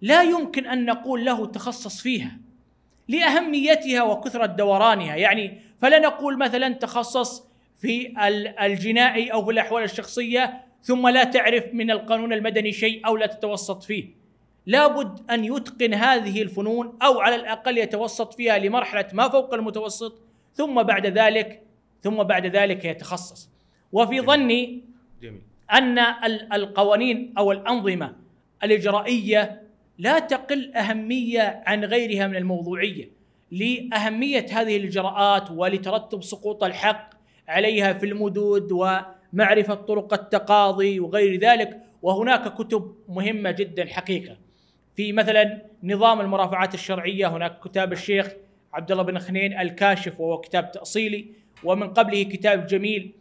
[0.00, 2.38] لا يمكن أن نقول له تخصص فيها
[3.08, 5.16] لأهميتها وكثرة دورانها.
[5.16, 8.14] يعني فلا نقول مثلا تخصص في
[8.62, 13.82] الجنائي أو في الأحوال الشخصية ثم لا تعرف من القانون المدني شيء أو لا تتوسط
[13.82, 14.22] فيه.
[14.66, 20.22] لابد أن يتقن هذه الفنون أو على الأقل يتوسط فيها لمرحلة ما فوق المتوسط
[20.54, 21.62] ثم بعد ذلك
[22.02, 23.51] ثم بعد ذلك يتخصص.
[23.92, 24.82] وفي ظني
[25.22, 25.40] جميل.
[25.72, 25.98] أن
[26.52, 28.16] القوانين أو الأنظمة
[28.64, 29.62] الإجرائية
[29.98, 33.08] لا تقل أهمية عن غيرها من الموضوعية
[33.50, 37.10] لأهمية هذه الإجراءات ولترتب سقوط الحق
[37.48, 41.80] عليها في المدود ومعرفة طرق التقاضي وغير ذلك.
[42.02, 44.36] وهناك كتب مهمة جدا حقيقة.
[44.96, 48.32] في مثلا نظام المرافعات الشرعية هناك كتاب الشيخ
[48.72, 51.26] عبد الله بن خنين الكاشف وهو كتاب تأصيلي.
[51.64, 53.12] ومن قبله كتاب جميل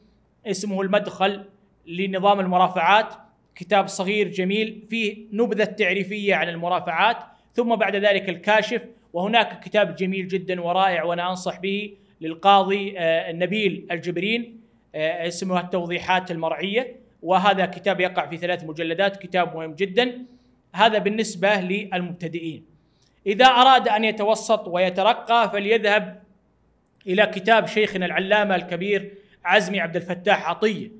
[0.48, 1.44] اسمه المدخل
[1.88, 3.14] لنظام المرافعات.
[3.56, 7.18] كتاب صغير جميل فيه نبذة تعريفية عن المرافعات.
[7.54, 8.82] ثم بعد ذلك الكاشف
[9.14, 14.62] وهناك كتاب جميل جدا ورائع وأنا أنصح به للقاضي آه، نبيل الجبرين
[14.96, 16.96] آه، اسمه التوضيحات المرعية.
[17.22, 20.26] وهذا كتاب يقع في ثلاث مجلدات كتاب مهم جدا.
[20.74, 22.66] هذا بالنسبة للمبتدئين.
[23.28, 26.22] إذا أراد أن يتوسط ويترقى فليذهب
[27.08, 29.14] إلى كتاب شيخنا العلامة الكبير
[29.46, 30.92] عزمي عبد الفتاح عطية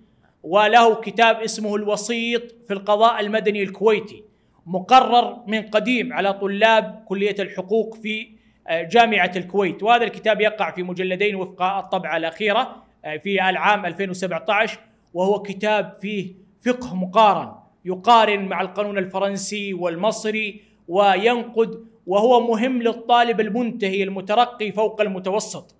[0.44, 4.24] وله كتاب اسمه الوسيط في القضاء المدني الكويتي
[4.66, 8.28] مقرر من قديم على طلاب كلية الحقوق في
[8.68, 9.84] آه، جامعة الكويت.
[9.84, 14.80] وهذا الكتاب يقع في مجلدين وفق الطبعة الأخيرة آه، في العام 2017
[15.14, 16.34] وهو كتاب فيه
[16.66, 17.52] فقه مقارن
[17.86, 25.76] يقارن مع القانون الفرنسي والمصري وينقد وهو مهم للطالب المنتهي المترقي فوق المتوسط.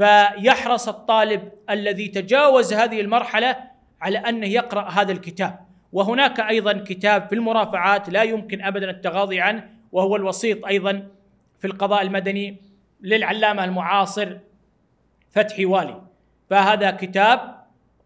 [0.00, 3.56] فيحرص الطالب الذي تجاوز هذه المرحلة
[4.00, 5.58] على انه يقرأ هذا الكتاب.
[5.92, 11.08] وهناك أيضا كتاب في المرافعات لا يمكن ابدا التغاضي عنه وهو الوسيط أيضا
[11.58, 12.56] في القضاء المدني
[13.00, 14.36] للعلامة المعاصر
[15.30, 16.02] فتحي والي.
[16.50, 17.54] فهذا كتاب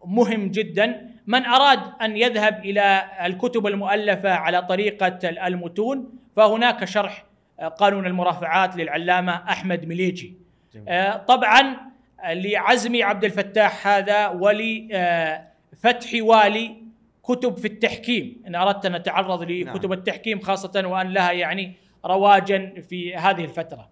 [0.05, 1.11] مهم جدا.
[1.27, 7.25] من أراد أن يذهب إلى الكتب المؤلفة على طريقة المتون فهناك شرح
[7.77, 10.44] قانون المرافعات للعلامة أحمد مليجي.
[11.27, 11.77] طبعا
[12.25, 16.85] لعزمي عبد الفتاح هذا ولفتحي والي
[17.23, 18.43] كتب في التحكيم.
[18.47, 19.93] إن أردت أن أتعرض لكتب نعم.
[19.93, 21.73] التحكيم خاصة وأن لها يعني
[22.05, 23.89] رواجا في هذه الفترة.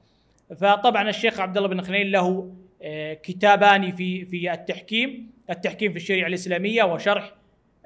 [0.57, 5.31] فطبعا الشيخ عبد الله بن خليل له آه، كتابان في في التحكيم.
[5.49, 7.31] التحكيم في الشريعة الإسلامية وشرح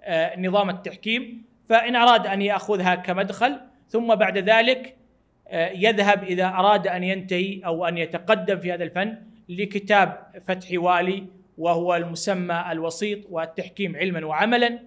[0.01, 1.43] آه، نظام التحكيم.
[1.69, 4.96] فإن أراد أن يأخذها كمدخل ثم بعد ذلك آه،
[5.53, 9.17] يذهب إذا أراد أن ينتهي أو أن يتقدم في هذا الفن
[9.49, 11.25] لكتاب فتح والي
[11.57, 14.79] وهو المسمى الوسيط والتحكيم علما وعملا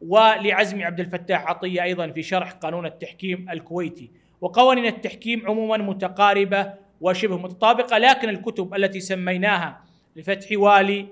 [0.00, 4.10] ولعزمي عبد الفتاح عطية أيضا في شرح قانون التحكيم الكويتي.
[4.40, 9.80] وقوانين التحكيم عموما متقاربة وشبه متطابقة لكن الكتب التي سميناها
[10.16, 11.06] لفتح والي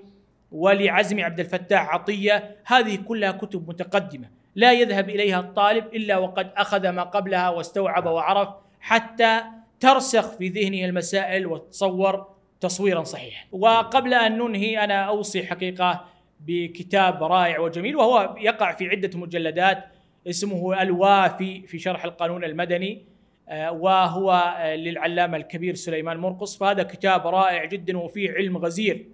[0.51, 4.29] ولعزم عبد الفتاح عطية هذه كلها كتب متقدمة.
[4.55, 8.49] لا يذهب إليها الطالب إلا وقد أخذ ما قبلها واستوعب وعرف
[8.81, 9.41] حتى
[9.79, 12.27] ترسخ في ذهنه المسائل وتصور
[12.59, 13.45] تصويرا صحيحا.
[13.51, 16.05] وقبل أن ننهي أنا أوصي حقيقة
[16.39, 19.83] بكتاب رائع وجميل وهو يقع في عدة مجلدات
[20.27, 23.05] اسمه الوافي في شرح القانون المدني
[23.49, 26.57] آه، وهو آه، للعلامة الكبير سليمان مرقص.
[26.57, 29.05] فهذا كتاب رائع جدا وفيه علم غزير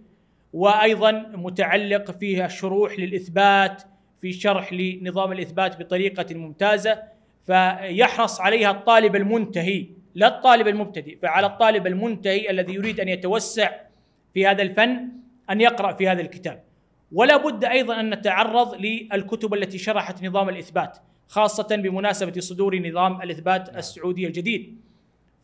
[0.54, 3.84] وأيضا متعلق فيه الشروح للإثبات
[4.22, 7.04] في شرح لنظام الإثبات بطريقة ممتازة.
[7.48, 13.72] فيحرص عليها الطالب المنتهي لا الطالب المبتدئ فعلى الطالب المنتهي الذي يريد أن يتوسع
[14.34, 15.10] في هذا الفن
[15.50, 16.64] أن يقرأ في هذا الكتاب.
[17.12, 23.76] ولا بد أيضا أن نتعرض للكتب التي شرحت نظام الإثبات خاصة بمناسبة صدور نظام الإثبات
[23.76, 24.78] السعودي الجديد.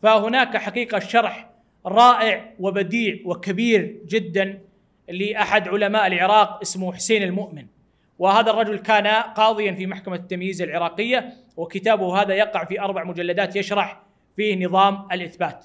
[0.02, 1.50] فهناك حقيقة شرح
[1.86, 4.60] رائع وبديع وكبير جدا
[5.08, 7.66] لأحد علماء العراق اسمه حسين المؤمن.
[8.18, 14.02] وهذا الرجل كان قاضيا في محكمة التمييز العراقية وكتابه هذا يقع في أربع مجلدات يشرح
[14.36, 15.64] فيه نظام الإثبات.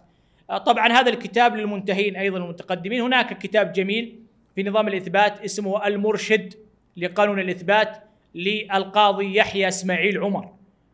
[0.65, 4.19] طبعا هذا الكتاب للمنتهين أيضا المتقدمين، هناك كتاب جميل
[4.55, 6.53] في نظام الإثبات اسمه المرشد
[6.97, 7.97] لقانون الإثبات
[8.35, 10.49] للقاضي يحيى إسماعيل عمر.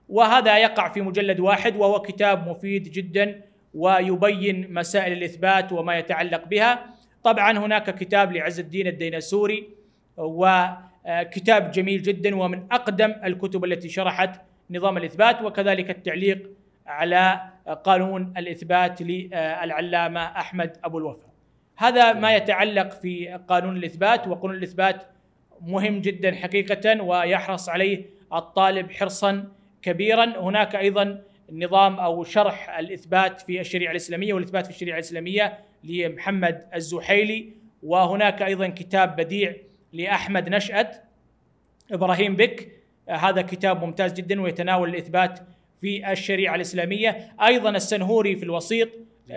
[0.10, 3.42] وهذا يقع في مجلد واحد وهو كتاب مفيد جدا
[3.74, 6.86] ويبين مسائل الإثبات وما يتعلق بها.
[7.24, 9.70] طبعا هناك كتاب لعز الدين الديناسوري
[11.06, 14.42] وكتاب جميل جدا ومن أقدم الكتب التي شرحت
[14.72, 16.50] نظام الإثبات وكذلك التعليق
[16.88, 17.42] على
[17.84, 21.28] قانون الإثبات للعلامة أحمد أبو الوفا.
[21.78, 25.04] هذا ما يتعلق في قانون الإثبات وقانون الإثبات
[25.62, 29.48] مهم جدا حقيقه ويحرص عليه الطالب حرصا
[29.82, 36.66] كبيرا، هناك أيضا نظام أو شرح الإثبات في الشريعة الإسلامية والإثبات في الشريعة الإسلامية لمحمد
[36.76, 37.50] الزحيلي
[37.84, 39.56] وهناك أيضا كتاب بديع
[39.94, 41.04] لأحمد نشأت.
[41.92, 42.72] إبراهيم بك
[43.10, 45.40] هذا كتاب ممتاز جدا ويتناول الإثبات
[45.82, 48.90] في الشريعة الإسلامية، أيضا السنهوري في الوسيط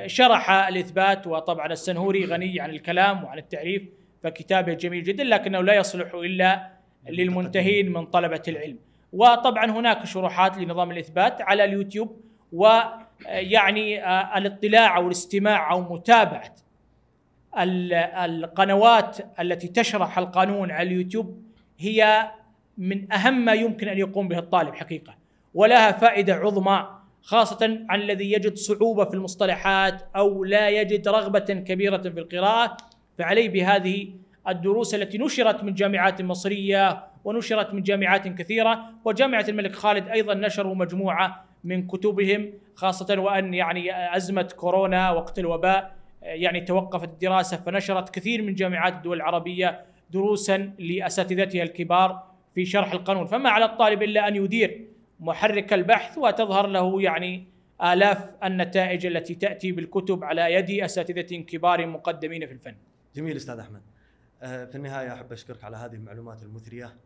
[0.07, 3.83] شرح الإثبات وطبعا السنهوري غني عن الكلام وعن التعريف
[4.23, 6.71] فكتابه جميل جدا لكنه لا يصلح إلا
[7.09, 8.79] للمنتهين من طلبة العلم.
[9.13, 12.21] وطبعا هناك شروحات لنظام الإثبات على اليوتيوب
[12.53, 14.05] ويعني
[14.39, 16.55] الاطلاع أو الاستماع أو متابعة
[17.65, 21.43] القنوات التي تشرح القانون على اليوتيوب
[21.79, 22.31] هي
[22.79, 25.15] من أهم ما يمكن أن يقوم به الطالب حقيقة
[25.55, 26.89] ولها فائدة عظمى
[27.23, 32.77] خاصة عن الذي يجد صعوبة في المصطلحات أو لا يجد رغبة كبيرة في القراءة
[33.19, 34.13] فعليه بهذه
[34.49, 40.75] الدروس التي نشرت من جامعات مصرية ونشرت من جامعات كثيرة وجامعة الملك خالد أيضا نشروا
[40.75, 48.43] مجموعة من كتبهم خاصة وأن يعني أزمة كورونا وقت الوباء يعني توقفت الدراسة فنشرت كثير
[48.43, 53.27] من جامعات الدول العربية دروسا لأساتذتها الكبار في شرح القانون.
[53.27, 54.87] فما على الطالب إلا أن يدير
[55.21, 57.47] محرك البحث وتظهر له يعني
[57.83, 62.75] آلاف النتائج التي تأتي بالكتب على يد أساتذة كبار مقدمين في الفن.
[63.15, 63.83] جميل أستاذ أحمد.
[64.43, 66.97] آه، في النهاية أحب أشكرك على هذه المعلومات المثرية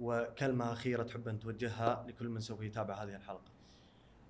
[0.00, 3.53] وكلمة أخيرة تحب أن توجهها لكل من سوف يتابع هذه الحلقة.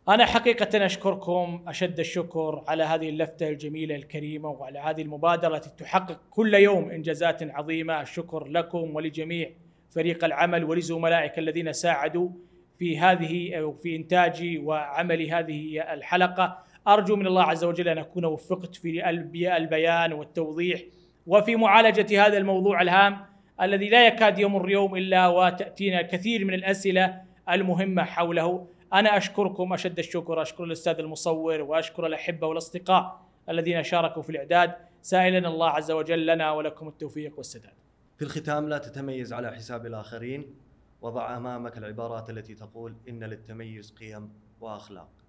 [0.08, 6.20] أنا حقيقة أشكركم أشد الشكر على هذه اللفتة الجميلة الكريمة وعلى هذه المبادرة التي تحقق
[6.30, 8.00] كل يوم إنجازات عظيمة.
[8.00, 9.50] الشكر لكم ولجميع
[9.90, 12.28] فريق العمل ولزملائك الذين ساعدوا
[12.78, 16.58] في هذه في إنتاج وعمل هذه الحلقة.
[16.88, 19.10] أرجو من الله عز وجل أن أكون وفقت في
[19.56, 20.80] البيان والتوضيح
[21.26, 23.18] وفي معالجة هذا الموضوع الهام
[23.62, 28.73] الذي لا يكاد يمر يوم إلا وتأتينا الكثير من الأسئلة المهمة حوله.
[28.92, 34.74] أنا أشكركم أشد الشكر أشكر الأستاذ المصور وأشكر الأحبة والأصدقاء الذين شاركوا في الإعداد.
[35.02, 37.72] سائلا الله عز وجل لنا ولكم التوفيق والسداد.
[38.16, 40.54] في الختام لا تتميز على حساب الآخرين
[41.02, 45.23] وضع أمامك العبارات التي تقول إن للتميز قيم وأخلاق.